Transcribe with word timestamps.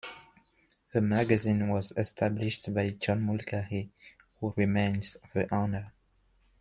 The 0.95 0.99
magazine 1.01 1.69
was 1.69 1.93
established 1.95 2.73
by 2.73 2.89
John 2.99 3.21
Mulcahy, 3.21 3.91
who 4.39 4.51
remains 4.57 5.15
the 5.31 5.47
owner. 5.53 5.93